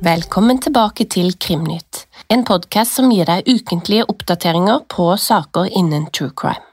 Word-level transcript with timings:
Velkommen 0.00 0.58
tilbake 0.64 1.04
til 1.12 1.34
Krimnytt, 1.36 2.06
en 2.32 2.42
podkast 2.48 2.96
som 2.96 3.12
gir 3.12 3.28
deg 3.28 3.46
ukentlige 3.50 4.06
oppdateringer 4.08 4.82
på 4.88 5.12
saker 5.20 5.68
innen 5.76 6.08
true 6.10 6.32
crime. 6.32 6.69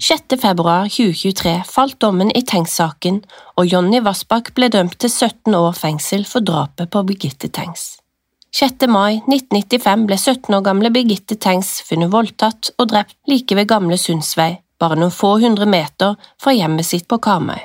6. 0.00 0.22
februar 0.40 0.88
2023 0.88 1.62
falt 1.66 1.96
dommen 2.00 2.28
i 2.30 2.44
Tengs-saken, 2.46 3.16
og 3.58 3.66
Jonny 3.66 3.98
Vassbakk 4.04 4.52
ble 4.54 4.68
dømt 4.70 4.94
til 5.02 5.10
17 5.10 5.56
år 5.58 5.74
fengsel 5.74 6.22
for 6.28 6.44
drapet 6.46 6.92
på 6.94 7.02
Birgitte 7.08 7.50
Tengs. 7.50 7.96
6. 8.54 8.86
mai 8.86 9.18
1995 9.26 10.06
ble 10.06 10.18
17 10.20 10.54
år 10.54 10.62
gamle 10.68 10.92
Birgitte 10.94 11.34
Tengs 11.34 11.72
funnet 11.88 12.12
voldtatt 12.14 12.70
og 12.78 12.92
drept 12.94 13.18
like 13.26 13.58
ved 13.58 13.66
Gamle 13.74 13.98
Sundsvei, 13.98 14.60
bare 14.78 15.00
noen 15.00 15.14
få 15.14 15.34
hundre 15.42 15.66
meter 15.66 16.14
fra 16.38 16.54
hjemmet 16.54 16.86
sitt 16.86 17.10
på 17.10 17.18
Karmøy. 17.18 17.58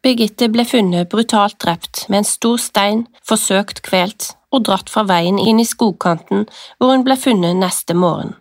Birgitte 0.00 0.48
ble 0.48 0.64
funnet 0.64 1.12
brutalt 1.12 1.60
drept 1.60 2.06
med 2.08 2.22
en 2.22 2.32
stor 2.32 2.56
stein, 2.56 3.04
forsøkt 3.28 3.84
kvelt 3.84 4.32
og 4.56 4.64
dratt 4.64 4.88
fra 4.88 5.04
veien 5.04 5.36
inn 5.36 5.60
i 5.60 5.68
skogkanten 5.68 6.48
hvor 6.78 6.94
hun 6.94 7.04
ble 7.04 7.20
funnet 7.20 7.60
neste 7.60 7.92
morgen. 7.92 8.38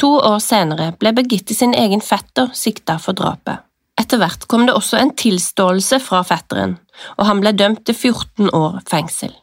To 0.00 0.14
år 0.16 0.38
senere 0.40 0.94
ble 0.96 1.12
Birgitte 1.12 1.52
sin 1.54 1.74
egen 1.76 2.00
fetter 2.00 2.48
sikta 2.56 2.96
for 3.02 3.16
drapet. 3.16 3.66
Etter 4.00 4.16
hvert 4.22 4.46
kom 4.48 4.64
det 4.64 4.72
også 4.72 4.96
en 4.96 5.12
tilståelse 5.12 5.98
fra 6.00 6.22
fetteren, 6.24 6.78
og 7.18 7.26
han 7.28 7.42
ble 7.42 7.52
dømt 7.52 7.84
til 7.84 7.98
14 7.98 8.48
år 8.56 8.78
fengsel. 8.88 9.34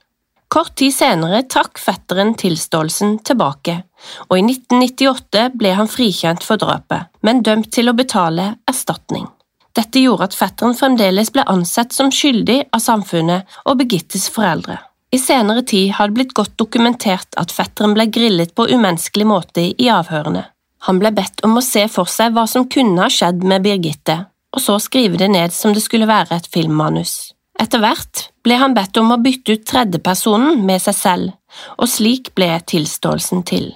Kort 0.50 0.74
tid 0.80 0.96
senere 0.96 1.44
trakk 1.52 1.78
fetteren 1.78 2.34
tilståelsen 2.40 3.20
tilbake, 3.28 3.82
og 4.32 4.36
i 4.40 4.46
1998 4.48 5.46
ble 5.60 5.76
han 5.78 5.92
frikjent 5.92 6.46
for 6.48 6.58
drapet, 6.58 7.12
men 7.22 7.44
dømt 7.46 7.70
til 7.78 7.92
å 7.92 7.98
betale 7.98 8.56
erstatning. 8.66 9.28
Dette 9.78 10.02
gjorde 10.02 10.32
at 10.32 10.40
fetteren 10.40 10.74
fremdeles 10.74 11.30
ble 11.36 11.46
ansett 11.46 11.94
som 11.94 12.10
skyldig 12.10 12.64
av 12.74 12.82
samfunnet 12.82 13.60
og 13.68 13.78
Birgittes 13.78 14.26
foreldre. 14.34 14.80
I 15.14 15.20
senere 15.22 15.62
tid 15.62 15.94
har 16.00 16.10
det 16.10 16.18
blitt 16.18 16.34
godt 16.36 16.58
dokumentert 16.60 17.38
at 17.40 17.54
fetteren 17.54 17.94
ble 17.96 18.10
grillet 18.12 18.56
på 18.58 18.66
umenneskelig 18.72 19.28
måte 19.30 19.70
i 19.70 19.92
avhørene. 19.94 20.48
Han 20.86 21.00
ble 21.02 21.12
bedt 21.16 21.42
om 21.48 21.58
å 21.58 21.66
se 21.66 21.88
for 21.90 22.10
seg 22.12 22.36
hva 22.36 22.46
som 22.48 22.68
kunne 22.70 23.02
ha 23.02 23.10
skjedd 23.12 23.44
med 23.48 23.66
Birgitte, 23.66 24.20
og 24.54 24.64
så 24.64 24.78
skrive 24.82 25.18
det 25.18 25.32
ned 25.34 25.56
som 25.56 25.74
det 25.74 25.84
skulle 25.84 26.10
være 26.10 26.38
et 26.38 26.50
filmmanus. 26.54 27.34
Etter 27.60 27.82
hvert 27.82 28.28
ble 28.46 28.60
han 28.62 28.76
bedt 28.78 29.00
om 29.02 29.12
å 29.12 29.22
bytte 29.22 29.58
ut 29.58 29.66
tredjepersonen 29.66 30.62
med 30.66 30.84
seg 30.84 30.98
selv, 30.98 31.32
og 31.82 31.90
slik 31.90 32.36
ble 32.38 32.52
tilståelsen 32.70 33.42
til. 33.50 33.72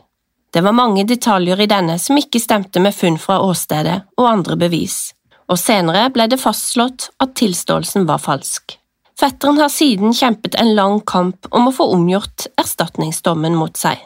Det 0.53 0.61
var 0.61 0.75
mange 0.77 1.07
detaljer 1.07 1.63
i 1.63 1.71
denne 1.71 1.97
som 1.99 2.19
ikke 2.19 2.43
stemte 2.43 2.83
med 2.83 2.93
funn 2.93 3.17
fra 3.17 3.39
åstedet 3.41 4.03
og 4.19 4.29
andre 4.29 4.59
bevis 4.59 5.09
og 5.51 5.59
senere 5.59 6.07
ble 6.15 6.27
det 6.31 6.39
fastslått 6.39 7.09
at 7.23 7.35
tilståelsen 7.39 8.07
var 8.09 8.21
falsk. 8.23 8.77
Fetteren 9.19 9.59
har 9.59 9.69
siden 9.69 10.15
kjempet 10.15 10.55
en 10.57 10.71
lang 10.77 11.01
kamp 11.05 11.49
om 11.51 11.67
å 11.67 11.75
få 11.75 11.89
omgjort 11.93 12.47
erstatningsdommen 12.61 13.57
mot 13.59 13.75
seg, 13.77 13.99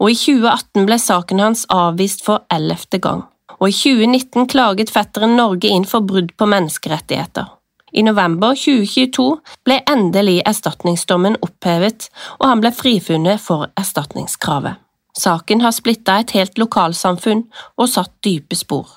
og 0.00 0.10
i 0.10 0.16
2018 0.18 0.86
ble 0.88 0.98
saken 1.00 1.42
hans 1.44 1.64
avvist 1.72 2.24
for 2.26 2.44
ellevte 2.52 3.00
gang, 3.02 3.24
og 3.58 3.68
i 3.68 3.76
2019 3.76 4.48
klaget 4.50 4.92
fetteren 4.94 5.36
Norge 5.38 5.70
inn 5.70 5.86
for 5.88 6.06
brudd 6.06 6.34
på 6.36 6.48
menneskerettigheter. 6.50 7.50
I 7.94 8.02
november 8.02 8.56
2022 8.58 9.26
ble 9.66 9.78
endelig 9.90 10.40
erstatningsdommen 10.50 11.38
opphevet, 11.46 12.08
og 12.40 12.48
han 12.50 12.64
ble 12.64 12.72
frifunnet 12.74 13.42
for 13.42 13.68
erstatningskravet. 13.78 14.80
Saken 15.14 15.62
har 15.62 15.70
splitta 15.70 16.18
et 16.18 16.34
helt 16.34 16.58
lokalsamfunn 16.58 17.44
og 17.78 17.90
satt 17.92 18.10
dype 18.26 18.58
spor. 18.58 18.88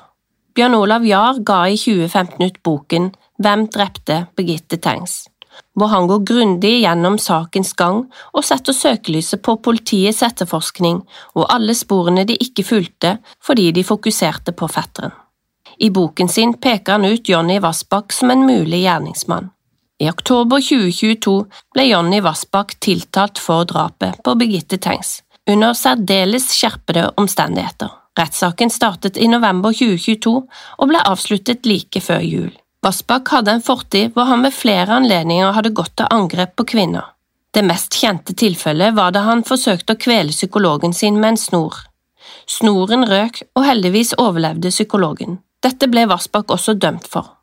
Bjørn 0.58 0.74
Olav 0.74 1.06
Jahr 1.06 1.38
ga 1.46 1.60
i 1.70 1.78
2015 1.78 2.42
ut 2.42 2.62
boken 2.66 3.12
Hvem 3.38 3.68
drepte 3.70 4.24
Birgitte 4.34 4.80
Tengs, 4.82 5.28
hvor 5.78 5.92
han 5.94 6.08
går 6.10 6.24
grundig 6.30 6.74
gjennom 6.82 7.18
sakens 7.22 7.74
gang 7.78 8.04
og 8.34 8.46
setter 8.46 8.74
søkelyset 8.74 9.42
på 9.46 9.58
politiets 9.64 10.24
etterforskning 10.26 11.04
og 11.36 11.46
alle 11.54 11.76
sporene 11.78 12.26
de 12.28 12.38
ikke 12.44 12.66
fulgte 12.66 13.18
fordi 13.44 13.72
de 13.76 13.86
fokuserte 13.88 14.56
på 14.58 14.70
fetteren. 14.72 15.14
I 15.78 15.92
boken 15.94 16.30
sin 16.30 16.56
peker 16.58 16.98
han 16.98 17.06
ut 17.06 17.30
Jonny 17.30 17.60
Vassbakk 17.62 18.14
som 18.14 18.32
en 18.34 18.46
mulig 18.48 18.82
gjerningsmann. 18.82 19.52
I 20.02 20.10
oktober 20.10 20.62
2022 20.62 21.36
ble 21.74 21.86
Jonny 21.90 22.20
Vassbakk 22.22 22.76
tiltalt 22.82 23.40
for 23.42 23.66
drapet 23.70 24.20
på 24.26 24.36
Birgitte 24.38 24.78
Tengs, 24.82 25.22
under 25.50 25.74
særdeles 25.78 26.52
skjerpede 26.54 27.08
omstendigheter. 27.18 27.90
Rettssaken 28.18 28.74
startet 28.74 29.18
i 29.18 29.30
november 29.30 29.74
2022 29.74 30.34
og 30.38 30.90
ble 30.90 31.02
avsluttet 31.06 31.66
like 31.70 32.02
før 32.02 32.26
jul. 32.26 32.54
Vassbakk 32.86 33.32
hadde 33.34 33.58
en 33.58 33.64
fortid 33.66 34.14
hvor 34.14 34.30
han 34.30 34.44
ved 34.46 34.54
flere 34.54 35.00
anledninger 35.00 35.56
hadde 35.56 35.74
gått 35.76 35.96
til 35.98 36.10
angrep 36.14 36.56
på 36.56 36.68
kvinner. 36.76 37.14
Det 37.56 37.64
mest 37.66 37.96
kjente 37.98 38.36
tilfellet 38.38 38.94
var 38.98 39.14
da 39.16 39.24
han 39.26 39.42
forsøkte 39.48 39.96
å 39.96 40.02
kvele 40.02 40.36
psykologen 40.36 40.94
sin 40.94 41.18
med 41.18 41.34
en 41.34 41.42
snor. 41.42 41.80
Snoren 42.48 43.08
røk, 43.08 43.42
og 43.58 43.66
heldigvis 43.66 44.14
overlevde 44.22 44.70
psykologen. 44.70 45.40
Dette 45.64 45.90
ble 45.90 46.06
Vassbakk 46.12 46.54
også 46.54 46.78
dømt 46.78 47.08
for. 47.10 47.34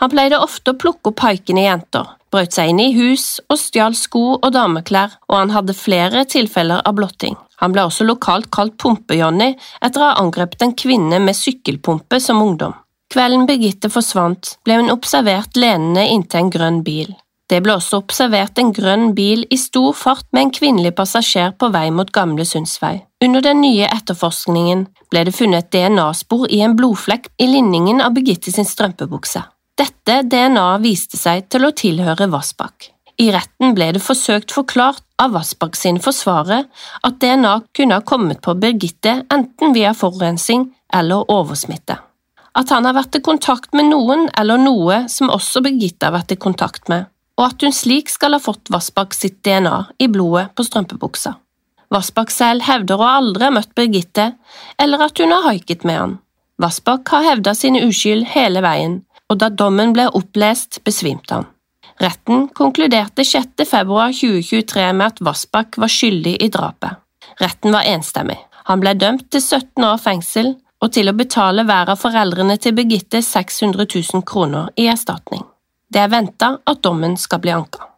Han 0.00 0.10
pleide 0.10 0.38
ofte 0.40 0.72
å 0.72 0.78
plukke 0.78 1.12
opp 1.12 1.20
haikende 1.26 1.66
jenter, 1.66 2.06
brøt 2.32 2.54
seg 2.54 2.72
inn 2.72 2.80
i 2.80 2.92
hus 2.96 3.42
og 3.48 3.58
stjal 3.60 3.96
sko 3.98 4.24
og 4.38 4.50
dameklær, 4.54 5.18
og 5.28 5.36
han 5.36 5.54
hadde 5.54 5.76
flere 5.76 6.24
tilfeller 6.24 6.84
av 6.86 6.96
blotting. 6.96 7.36
Han 7.58 7.74
ble 7.74 7.84
også 7.88 8.06
lokalt 8.06 8.50
kalt 8.54 8.78
Pumpe-Johnny 8.78 9.52
etter 9.82 10.00
å 10.00 10.10
ha 10.10 10.18
angrepet 10.22 10.62
en 10.64 10.76
kvinne 10.78 11.18
med 11.22 11.36
sykkelpumpe 11.36 12.20
som 12.22 12.42
ungdom. 12.42 12.76
Kvelden 13.08 13.46
Birgitte 13.48 13.88
forsvant, 13.88 14.58
ble 14.68 14.82
hun 14.82 14.92
observert 14.92 15.56
lenende 15.56 16.02
inntil 16.12 16.42
en 16.42 16.50
grønn 16.52 16.82
bil. 16.84 17.14
Det 17.48 17.62
ble 17.64 17.72
også 17.78 18.02
observert 18.02 18.58
en 18.60 18.74
grønn 18.76 19.14
bil 19.16 19.46
i 19.48 19.56
stor 19.56 19.94
fart 19.96 20.26
med 20.36 20.42
en 20.42 20.50
kvinnelig 20.52 20.92
passasjer 20.98 21.54
på 21.56 21.70
vei 21.72 21.86
mot 21.94 22.10
Gamle 22.12 22.44
Sundsvei. 22.44 22.98
Under 23.24 23.40
den 23.40 23.62
nye 23.64 23.88
etterforskningen 23.88 24.84
ble 25.08 25.22
det 25.24 25.32
funnet 25.32 25.70
DNA-spor 25.72 26.44
i 26.52 26.60
en 26.66 26.76
blodflekk 26.76 27.30
i 27.40 27.48
linningen 27.48 28.02
av 28.04 28.12
Birgitte 28.18 28.52
sin 28.52 28.68
strømpebukse. 28.68 29.40
Dette 29.78 30.18
DNA 30.28 30.66
viste 30.84 31.16
seg 31.16 31.48
til 31.48 31.64
å 31.64 31.72
tilhøre 31.72 32.28
Vassbakk. 32.28 32.90
I 33.18 33.30
retten 33.32 33.72
ble 33.74 33.88
det 33.96 34.02
forsøkt 34.04 34.52
forklart 34.54 35.00
av 35.18 35.32
Vassbakk 35.32 35.78
sin 35.80 35.96
forsvarer 36.02 36.68
at 37.08 37.16
DNA 37.22 37.54
kunne 37.72 37.96
ha 37.96 38.04
kommet 38.04 38.44
på 38.44 38.54
Birgitte 38.60 39.22
enten 39.32 39.72
via 39.72 39.94
forurensing 39.96 40.68
eller 40.92 41.24
oversmitte. 41.32 41.96
At 42.56 42.70
han 42.72 42.86
har 42.88 42.96
vært 42.96 43.18
i 43.18 43.24
kontakt 43.24 43.74
med 43.76 43.90
noen 43.90 44.28
eller 44.38 44.60
noe 44.60 45.02
som 45.12 45.32
også 45.32 45.62
Birgitte 45.64 46.08
har 46.08 46.16
vært 46.16 46.32
i 46.34 46.40
kontakt 46.40 46.88
med, 46.88 47.08
og 47.38 47.44
at 47.50 47.66
hun 47.66 47.74
slik 47.74 48.08
skal 48.10 48.34
ha 48.36 48.40
fått 48.42 48.72
Vassbakk 48.72 49.14
sitt 49.14 49.42
DNA 49.46 49.76
i 49.98 50.08
blodet 50.10 50.48
på 50.56 50.66
strømpebuksa. 50.66 51.36
Vassbakk 51.94 52.32
selv 52.32 52.66
hevder 52.68 53.00
å 53.00 53.10
aldri 53.18 53.48
ha 53.48 53.52
møtt 53.54 53.74
Birgitte, 53.76 54.32
eller 54.80 55.06
at 55.06 55.20
hun 55.20 55.32
har 55.32 55.46
haiket 55.48 55.86
med 55.88 56.00
han. 56.00 56.16
Vassbakk 56.60 57.08
har 57.14 57.24
hevda 57.30 57.54
sin 57.54 57.78
uskyld 57.78 58.26
hele 58.34 58.64
veien, 58.64 58.98
og 59.30 59.38
da 59.40 59.48
dommen 59.52 59.94
ble 59.96 60.08
opplest, 60.18 60.82
besvimte 60.84 61.38
han. 61.38 61.48
Retten 61.98 62.46
konkluderte 62.54 63.24
6. 63.26 63.64
februar 63.66 64.12
2023 64.14 64.84
med 64.94 65.06
at 65.06 65.22
Vassbakk 65.24 65.78
var 65.82 65.90
skyldig 65.90 66.36
i 66.44 66.50
drapet. 66.54 67.00
Retten 67.42 67.74
var 67.74 67.86
enstemmig. 67.90 68.38
Han 68.70 68.82
ble 68.82 68.92
dømt 68.98 69.26
til 69.32 69.42
17 69.42 69.86
år 69.86 69.98
fengsel 70.02 70.52
og 70.78 70.92
til 70.94 71.10
å 71.10 71.16
betale 71.16 71.64
hver 71.66 71.92
av 71.92 72.00
foreldrene 72.00 72.56
til 72.62 72.76
Birgitte 72.76 73.22
600 73.24 73.86
000 74.14 74.24
kroner 74.26 74.70
i 74.76 74.86
erstatning. 74.90 75.44
Det 75.88 76.00
er 76.02 76.12
venta 76.12 76.58
at 76.64 76.82
dommen 76.84 77.16
skal 77.16 77.40
bli 77.42 77.54
anka. 77.54 77.88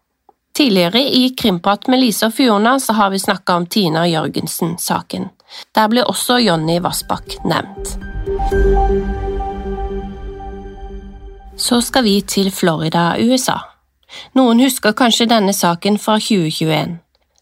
Tidligere 0.56 1.00
i 1.00 1.28
Krimprat 1.38 1.88
med 1.88 2.00
Lise 2.02 2.28
og 2.28 2.34
Fiona 2.34 2.78
så 2.80 2.94
har 2.98 3.10
vi 3.10 3.18
snakka 3.18 3.56
om 3.56 3.66
Tina 3.66 4.06
Jørgensen-saken. 4.08 5.28
Der 5.74 5.88
blir 5.88 6.08
også 6.10 6.38
Jonny 6.42 6.78
Vassbakk 6.82 7.36
nevnt. 7.44 7.96
Så 11.56 11.80
skal 11.84 12.04
vi 12.04 12.20
til 12.22 12.50
Florida, 12.50 13.14
USA. 13.18 13.58
Noen 14.34 14.62
husker 14.64 14.96
kanskje 14.96 15.28
denne 15.30 15.52
saken 15.54 15.98
fra 15.98 16.16
2021. 16.18 16.98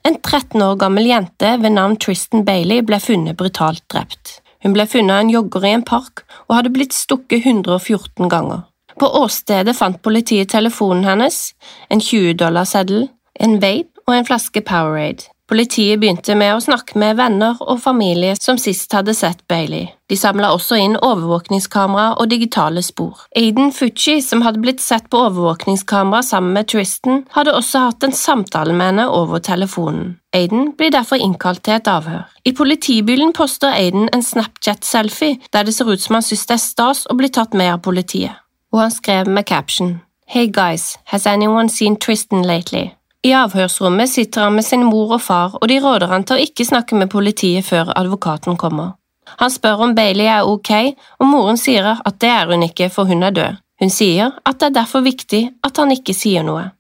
En 0.09 0.21
13 0.21 0.63
år 0.63 0.77
gammel 0.81 1.09
jente 1.09 1.55
ved 1.63 1.75
navn 1.75 1.97
Tristan 2.01 2.45
Bailey 2.45 2.83
ble 2.83 3.01
funnet 3.01 3.37
brutalt 3.37 3.85
drept. 3.93 4.39
Hun 4.65 4.75
ble 4.75 4.87
funnet 4.91 5.15
av 5.15 5.25
en 5.25 5.31
jogger 5.31 5.67
i 5.67 5.75
en 5.77 5.87
park 5.87 6.25
og 6.49 6.57
hadde 6.57 6.73
blitt 6.75 6.97
stukket 6.97 7.47
114 7.47 8.29
ganger. 8.33 8.65
På 8.99 9.07
åstedet 9.21 9.77
fant 9.79 10.01
politiet 10.03 10.51
telefonen 10.51 11.07
hennes, 11.07 11.53
en 11.91 12.03
20-dollarseddel, 12.03 13.07
en 13.39 13.59
vape 13.63 14.03
og 14.09 14.17
en 14.17 14.27
flaske 14.27 14.63
Powerade. 14.67 15.31
Politiet 15.49 15.97
begynte 15.97 16.35
med 16.37 16.53
å 16.53 16.61
snakke 16.61 16.99
med 17.01 17.17
venner 17.17 17.57
og 17.65 17.79
familie 17.81 18.35
som 18.37 18.59
sist 18.61 18.93
hadde 18.93 19.15
sett 19.17 19.41
Bailey. 19.49 19.87
De 20.09 20.17
samla 20.17 20.51
også 20.53 20.77
inn 20.77 20.97
overvåkningskamera 21.01 22.19
og 22.21 22.29
digitale 22.29 22.83
spor. 22.85 23.23
Aiden 23.37 23.73
Fucci, 23.73 24.19
som 24.21 24.43
hadde 24.45 24.61
blitt 24.61 24.83
sett 24.85 25.09
på 25.09 25.23
overvåkningskamera 25.25 26.21
sammen 26.27 26.53
med 26.53 26.69
Tristan, 26.69 27.23
hadde 27.33 27.55
også 27.57 27.87
hatt 27.87 28.05
en 28.05 28.13
samtale 28.13 28.77
med 28.77 28.91
henne 28.91 29.07
over 29.09 29.41
telefonen. 29.41 30.19
Aiden 30.37 30.75
blir 30.77 30.93
derfor 30.93 31.17
innkalt 31.17 31.65
til 31.65 31.79
et 31.79 31.89
avhør. 31.89 32.29
I 32.45 32.53
politibilen 32.53 33.33
poster 33.33 33.73
Aiden 33.73 34.11
en 34.13 34.25
Snapchat-selfie 34.25 35.41
der 35.53 35.65
det 35.65 35.75
ser 35.79 35.89
ut 35.89 36.05
som 36.05 36.19
han 36.19 36.29
synes 36.29 36.45
det 36.45 36.59
er 36.59 36.65
stas 36.67 37.07
å 37.09 37.17
bli 37.17 37.33
tatt 37.33 37.57
med 37.57 37.73
av 37.73 37.81
politiet. 37.89 38.37
Og 38.73 38.85
han 38.85 38.93
skrev 38.93 39.33
med 39.33 39.49
caption 39.49 39.97
Hey 40.29 40.53
guys, 40.53 40.99
has 41.05 41.27
anyone 41.27 41.73
seen 41.73 41.97
Tristan 41.97 42.45
lately? 42.45 42.98
I 43.27 43.33
avhørsrommet 43.35 44.11
sitter 44.11 44.47
han 44.47 44.55
med 44.55 44.65
sin 44.65 44.85
mor 44.87 45.17
og 45.17 45.23
far, 45.23 45.57
og 45.59 45.69
de 45.69 45.81
råder 45.83 46.07
han 46.13 46.25
til 46.25 46.39
å 46.39 46.45
ikke 46.45 46.67
snakke 46.69 46.99
med 46.99 47.11
politiet 47.11 47.67
før 47.67 47.91
advokaten 47.99 48.57
kommer. 48.57 48.95
Han 49.43 49.51
spør 49.51 49.83
om 49.89 49.95
Bailey 49.95 50.29
er 50.31 50.47
ok, 50.47 50.71
og 51.19 51.27
moren 51.27 51.59
sier 51.61 51.89
at 51.97 52.21
det 52.23 52.31
er 52.31 52.53
hun 52.53 52.63
ikke, 52.63 52.89
for 52.95 53.11
hun 53.11 53.27
er 53.27 53.35
død. 53.35 53.59
Hun 53.83 53.91
sier 53.91 54.39
at 54.47 54.61
det 54.61 54.71
er 54.71 54.79
derfor 54.81 55.05
viktig 55.07 55.43
at 55.67 55.77
han 55.79 55.93
ikke 55.95 56.15
sier 56.15 56.47
noe. 56.47 56.71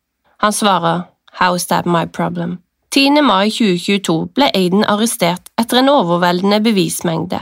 Han 0.42 0.54
svarer 0.54 1.06
How 1.38 1.54
is 1.54 1.66
that 1.66 1.86
my 1.86 2.06
problem? 2.06 2.58
10. 2.94 3.20
mai 3.22 3.50
2022 3.50 4.32
ble 4.34 4.48
Aiden 4.54 4.84
arrestert 4.88 5.52
etter 5.60 5.82
en 5.82 5.90
overveldende 5.92 6.60
bevismengde. 6.64 7.38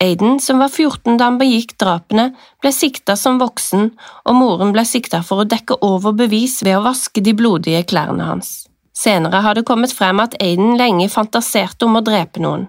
Aiden, 0.00 0.40
som 0.40 0.58
var 0.58 0.68
14 0.68 1.16
da 1.18 1.26
han 1.26 1.40
begikk 1.40 1.74
drapene, 1.80 2.28
ble 2.62 2.70
sikta 2.70 3.16
som 3.18 3.40
voksen, 3.40 3.90
og 4.30 4.36
moren 4.38 4.70
ble 4.74 4.84
sikta 4.86 5.24
for 5.26 5.42
å 5.42 5.48
dekke 5.48 5.80
over 5.82 6.14
bevis 6.14 6.60
ved 6.62 6.78
å 6.78 6.84
vaske 6.84 7.22
de 7.24 7.34
blodige 7.34 7.82
klærne 7.90 8.28
hans. 8.28 8.68
Senere 8.94 9.42
har 9.42 9.58
det 9.58 9.66
kommet 9.66 9.94
frem 9.94 10.22
at 10.22 10.36
Aiden 10.42 10.76
lenge 10.78 11.08
fantaserte 11.10 11.86
om 11.86 11.98
å 11.98 12.04
drepe 12.06 12.42
noen. 12.42 12.68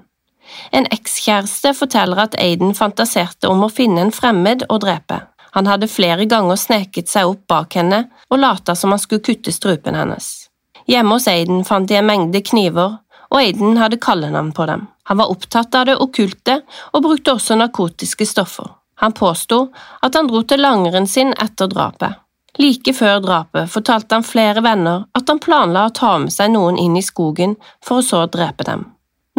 En 0.73 0.89
ekskjæreste 0.89 1.75
forteller 1.77 2.23
at 2.25 2.37
Aiden 2.41 2.73
fantaserte 2.77 3.49
om 3.49 3.61
å 3.65 3.69
finne 3.69 4.07
en 4.07 4.13
fremmed 4.13 4.65
og 4.69 4.81
drepe. 4.85 5.21
Han 5.53 5.69
hadde 5.69 5.89
flere 5.89 6.25
ganger 6.29 6.57
sneket 6.57 7.09
seg 7.09 7.29
opp 7.29 7.45
bak 7.49 7.77
henne 7.77 8.07
og 8.29 8.41
lata 8.41 8.75
som 8.77 8.93
han 8.93 9.01
skulle 9.01 9.25
kutte 9.25 9.53
strupen 9.53 9.97
hennes. 9.97 10.49
Hjemme 10.89 11.17
hos 11.17 11.27
Aiden 11.29 11.61
fant 11.65 11.89
de 11.89 11.97
en 11.99 12.09
mengde 12.09 12.41
kniver, 12.41 12.97
og 13.29 13.39
Aiden 13.41 13.77
hadde 13.77 14.01
kallenavn 14.01 14.51
på 14.55 14.65
dem. 14.69 14.87
Han 15.09 15.17
var 15.21 15.31
opptatt 15.31 15.75
av 15.75 15.87
det 15.89 15.97
okkulte 16.01 16.61
og 16.93 17.03
brukte 17.05 17.35
også 17.35 17.57
narkotiske 17.59 18.25
stoffer. 18.25 18.75
Han 18.99 19.15
påsto 19.15 19.69
at 20.03 20.15
han 20.15 20.27
dro 20.27 20.41
til 20.43 20.61
langrenn 20.61 21.07
sin 21.07 21.31
etter 21.37 21.69
drapet. 21.71 22.17
Like 22.59 22.91
før 22.93 23.21
drapet 23.23 23.69
fortalte 23.71 24.17
han 24.17 24.25
flere 24.27 24.63
venner 24.65 25.05
at 25.15 25.29
han 25.31 25.39
planla 25.39 25.85
å 25.87 25.95
ta 25.95 26.17
med 26.19 26.33
seg 26.33 26.51
noen 26.51 26.79
inn 26.81 26.97
i 26.99 27.05
skogen 27.05 27.55
for 27.85 28.01
å 28.01 28.05
så 28.05 28.25
drepe 28.27 28.65
dem. 28.67 28.83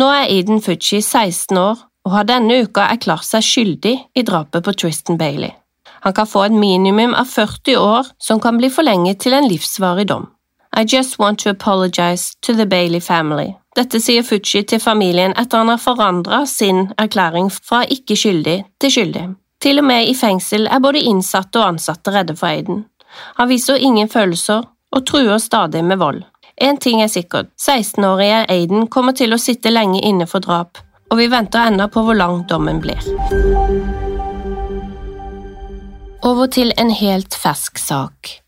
Nå 0.00 0.08
er 0.08 0.30
Aiden 0.30 0.62
Fuji 0.64 1.02
16 1.02 1.58
år 1.60 1.82
og 2.06 2.14
har 2.14 2.28
denne 2.28 2.62
uka 2.64 2.86
erklært 2.88 3.26
seg 3.28 3.44
skyldig 3.44 3.96
i 4.16 4.24
drapet 4.24 4.64
på 4.64 4.72
Tristan 4.72 5.18
Bailey. 5.20 5.52
Han 6.00 6.16
kan 6.16 6.26
få 6.26 6.46
et 6.46 6.56
minimum 6.56 7.12
av 7.14 7.28
40 7.28 7.76
år 7.76 8.06
som 8.18 8.40
kan 8.40 8.56
bli 8.56 8.70
forlenget 8.72 9.20
til 9.20 9.36
en 9.36 9.48
livsvarig 9.48 10.08
dom. 10.08 10.30
I 10.72 10.86
just 10.88 11.18
want 11.18 11.40
to 11.40 11.50
apologize 11.50 12.36
to 12.40 12.54
the 12.54 12.64
Bailey 12.64 13.00
family, 13.00 13.56
dette 13.76 14.00
sier 14.02 14.24
Fuji 14.26 14.64
til 14.66 14.80
familien 14.82 15.34
etter 15.38 15.62
han 15.62 15.70
har 15.70 15.78
forandra 15.78 16.42
sin 16.46 16.88
erklæring 16.98 17.50
fra 17.54 17.84
ikke 17.86 18.16
skyldig 18.18 18.56
til 18.82 18.92
skyldig. 18.96 19.28
Til 19.62 19.78
og 19.78 19.86
med 19.86 20.08
i 20.08 20.16
fengsel 20.16 20.66
er 20.66 20.82
både 20.82 21.02
innsatte 21.06 21.60
og 21.60 21.74
ansatte 21.74 22.10
redde 22.14 22.36
for 22.36 22.48
Aiden. 22.50 22.84
Han 23.38 23.48
viser 23.48 23.78
ingen 23.78 24.08
følelser 24.08 24.66
og 24.90 25.06
truer 25.06 25.38
stadig 25.38 25.84
med 25.84 26.00
vold. 26.00 26.22
Én 26.60 26.78
ting 26.80 27.02
er 27.02 27.06
sikkert, 27.06 27.46
16-årige 27.60 28.44
Aiden 28.48 28.86
kommer 28.86 29.12
til 29.16 29.32
å 29.32 29.40
sitte 29.40 29.70
lenge 29.70 30.02
inne 30.04 30.26
for 30.26 30.44
drap, 30.44 30.78
og 31.10 31.18
vi 31.20 31.30
venter 31.30 31.70
ennå 31.70 31.86
på 31.88 32.02
hvor 32.04 32.18
lang 32.18 32.42
dommen 32.48 32.82
blir. 32.82 33.00
Over 36.26 36.50
til 36.52 36.74
en 36.76 36.90
helt 36.90 37.34
fersk 37.34 37.78
sak. 37.78 38.40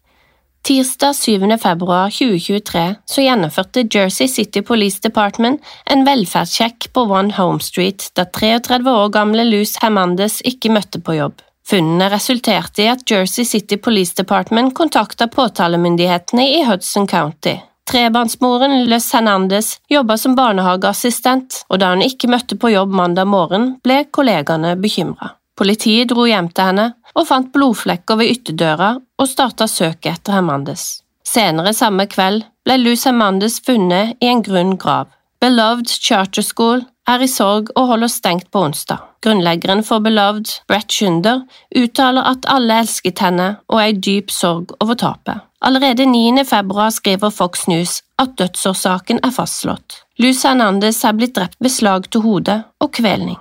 Tirsdag 0.62 1.14
7. 1.14 1.58
februar 1.58 2.10
2023 2.10 2.94
så 3.04 3.22
gjennomførte 3.22 3.82
Jersey 3.94 4.28
City 4.28 4.60
Police 4.62 5.00
Department 5.02 5.58
en 5.90 6.04
velferdssjekk 6.06 6.86
på 6.94 7.02
One 7.10 7.34
Home 7.34 7.58
Street 7.58 8.04
da 8.14 8.28
33 8.30 8.78
år 8.92 9.10
gamle 9.10 9.48
Luz 9.48 9.74
Hernandez 9.82 10.38
ikke 10.46 10.70
møtte 10.70 11.02
på 11.02 11.16
jobb. 11.18 11.42
Funnene 11.66 12.06
resulterte 12.14 12.84
i 12.84 12.88
at 12.92 13.02
Jersey 13.10 13.42
City 13.42 13.80
Police 13.82 14.14
Department 14.14 14.70
kontakta 14.78 15.26
påtalemyndighetene 15.26 16.46
i 16.54 16.62
Hudson 16.70 17.10
County. 17.10 17.56
Trebarnsmoren 17.90 18.84
Luz 18.86 19.10
Hernandez 19.10 19.74
jobba 19.90 20.14
som 20.14 20.38
barnehageassistent, 20.38 21.64
og 21.74 21.82
da 21.82 21.90
hun 21.90 22.06
ikke 22.06 22.30
møtte 22.30 22.54
på 22.54 22.70
jobb 22.70 22.94
mandag 22.94 23.26
morgen, 23.26 23.72
ble 23.82 24.04
kollegaene 24.14 24.76
bekymra. 24.78 25.34
Politiet 25.58 26.08
dro 26.14 26.24
hjem 26.30 26.48
til 26.54 26.70
henne 26.70 26.86
og 27.18 27.28
fant 27.28 27.52
blodflekker 27.54 28.18
ved 28.20 28.32
ytterdøra 28.36 28.92
og 29.00 29.28
starta 29.28 29.68
søket 29.70 30.12
etter 30.14 30.38
Hermandes. 30.38 31.02
Senere 31.26 31.72
samme 31.76 32.06
kveld 32.10 32.44
ble 32.66 32.78
Luz 32.80 33.04
Hermandes 33.08 33.60
funnet 33.64 34.16
i 34.20 34.30
en 34.30 34.42
grunn 34.44 34.76
grav. 34.80 35.10
Beloved 35.42 35.90
Charter 35.90 36.44
School 36.46 36.84
er 37.08 37.22
i 37.22 37.28
sorg 37.30 37.70
og 37.74 37.88
holder 37.90 38.10
stengt 38.10 38.50
på 38.54 38.62
onsdag. 38.62 39.00
Grunnleggeren 39.22 39.82
for 39.86 40.02
Beloved, 40.02 40.50
Brett 40.68 40.92
Schunder, 40.92 41.42
uttaler 41.78 42.26
at 42.30 42.46
alle 42.50 42.80
elsket 42.82 43.22
henne 43.22 43.48
og 43.70 43.80
er 43.82 43.92
i 43.92 43.98
dyp 43.98 44.30
sorg 44.30 44.74
over 44.82 44.98
tapet. 44.98 45.42
Allerede 45.62 46.06
9. 46.06 46.44
februar 46.44 46.90
skriver 46.90 47.30
Fox 47.30 47.68
News 47.70 48.00
at 48.18 48.34
dødsårsaken 48.38 49.20
er 49.22 49.34
fastslått. 49.34 50.02
Luz 50.18 50.42
Hernandez 50.42 51.04
er 51.04 51.14
blitt 51.14 51.36
drept 51.36 51.58
ved 51.62 51.70
slag 51.70 52.10
til 52.10 52.24
hodet 52.26 52.62
og 52.82 52.90
kvelning. 52.98 53.38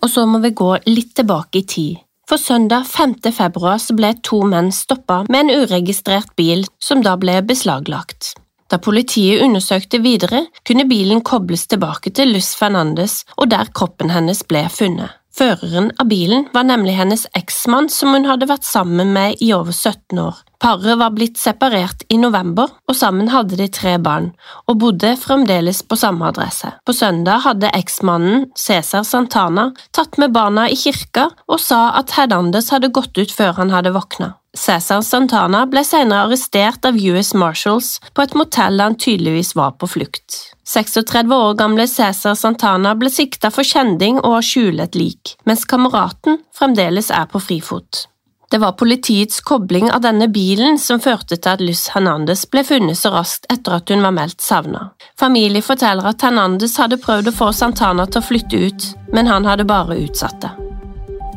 Og 0.00 0.10
så 0.12 0.24
må 0.26 0.40
vi 0.44 0.54
gå 0.56 0.70
litt 0.86 1.14
tilbake 1.16 1.60
i 1.60 1.66
tid. 1.68 1.96
For 2.28 2.36
søndag 2.36 2.84
5. 2.84 3.14
februar 3.32 3.80
ble 3.96 4.10
to 4.20 4.42
menn 4.44 4.66
stoppa 4.74 5.22
med 5.32 5.46
en 5.46 5.62
uregistrert 5.62 6.34
bil 6.36 6.66
som 6.76 7.00
da 7.00 7.14
ble 7.16 7.38
beslaglagt. 7.40 8.34
Da 8.68 8.76
politiet 8.76 9.40
undersøkte 9.46 10.02
videre, 10.04 10.42
kunne 10.68 10.84
bilen 10.90 11.22
kobles 11.24 11.64
tilbake 11.72 12.12
til 12.12 12.34
Luz 12.34 12.50
Fernandes 12.58 13.22
og 13.38 13.48
der 13.54 13.72
kroppen 13.72 14.12
hennes 14.12 14.44
ble 14.44 14.66
funnet. 14.68 15.16
Føreren 15.32 15.88
av 15.96 16.10
bilen 16.10 16.44
var 16.52 16.68
nemlig 16.68 16.98
hennes 16.98 17.24
eksmann 17.38 17.88
som 17.88 18.12
hun 18.12 18.28
hadde 18.28 18.50
vært 18.50 18.68
sammen 18.68 19.14
med 19.16 19.40
i 19.40 19.54
over 19.56 19.72
17 19.72 20.20
år. 20.20 20.44
Paret 20.58 20.98
var 20.98 21.12
blitt 21.14 21.38
separert 21.38 22.02
i 22.10 22.16
november, 22.18 22.72
og 22.90 22.96
sammen 22.98 23.30
hadde 23.30 23.56
de 23.60 23.68
tre 23.70 23.94
barn, 24.02 24.32
og 24.66 24.80
bodde 24.82 25.12
fremdeles 25.20 25.84
på 25.86 25.98
samme 26.00 26.26
adresse. 26.32 26.72
På 26.82 26.94
søndag 26.96 27.44
hadde 27.44 27.70
eksmannen, 27.78 28.48
Cæsar 28.58 29.06
Santana, 29.06 29.68
tatt 29.94 30.18
med 30.18 30.34
barna 30.34 30.66
i 30.66 30.74
kirka 30.78 31.28
og 31.46 31.62
sa 31.62 31.92
at 32.00 32.16
Hernandez 32.16 32.72
hadde 32.74 32.90
gått 32.90 33.14
ut 33.20 33.34
før 33.34 33.54
han 33.60 33.70
hadde 33.70 33.94
våkna. 33.94 34.32
Cæsar 34.58 35.04
Santana 35.06 35.62
ble 35.70 35.84
senere 35.86 36.26
arrestert 36.26 36.86
av 36.88 36.98
US 36.98 37.34
Marshals 37.38 37.94
på 38.10 38.26
et 38.26 38.34
motell 38.34 38.82
han 38.82 38.98
tydeligvis 38.98 39.54
var 39.54 39.76
på 39.78 39.86
flukt. 39.94 40.42
36 40.66 41.30
år 41.32 41.54
gamle 41.60 41.86
Cæsar 41.86 42.34
Santana 42.34 42.96
ble 42.98 43.14
sikta 43.14 43.54
for 43.54 43.62
kjending 43.62 44.18
og 44.24 44.40
å 44.40 44.44
skjule 44.44 44.88
et 44.88 44.98
lik, 44.98 45.36
mens 45.46 45.62
kameraten 45.68 46.42
fremdeles 46.58 47.14
er 47.14 47.30
på 47.30 47.40
frifot. 47.46 48.08
Det 48.50 48.58
var 48.58 48.72
politiets 48.72 49.40
kobling 49.40 49.90
av 49.92 50.00
denne 50.00 50.28
bilen 50.28 50.78
som 50.80 51.00
førte 51.04 51.36
til 51.36 51.50
at 51.52 51.60
Luz 51.60 51.82
Hernandez 51.92 52.46
ble 52.48 52.62
funnet 52.64 52.96
så 52.96 53.10
raskt 53.12 53.44
etter 53.52 53.74
at 53.76 53.90
hun 53.92 54.00
var 54.00 54.14
meldt 54.16 54.40
savna. 54.40 54.86
Familie 55.20 55.60
forteller 55.60 56.08
at 56.08 56.22
Hernandez 56.24 56.78
hadde 56.80 56.96
prøvd 57.02 57.28
å 57.28 57.34
få 57.36 57.50
Santana 57.52 58.06
til 58.08 58.22
å 58.22 58.24
flytte 58.24 58.60
ut, 58.64 58.86
men 59.12 59.28
han 59.28 59.44
hadde 59.44 59.68
bare 59.68 59.98
utsatt 60.00 60.40
det. 60.40 60.54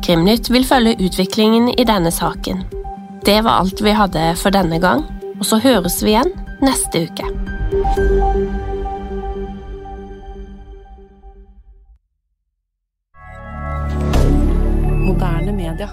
Krimnytt 0.06 0.48
vil 0.50 0.64
følge 0.64 0.96
utviklingen 1.04 1.68
i 1.76 1.84
denne 1.84 2.10
saken. 2.10 2.64
Det 3.26 3.42
var 3.44 3.60
alt 3.60 3.84
vi 3.84 3.92
hadde 3.92 4.24
for 4.40 4.54
denne 4.54 4.80
gang, 4.80 5.04
og 5.36 5.44
så 5.46 5.60
høres 5.60 6.00
vi 6.00 6.14
igjen 6.14 6.32
neste 6.64 7.04
uke. 7.04 7.28
Moderne 15.04 15.52
media. 15.52 15.92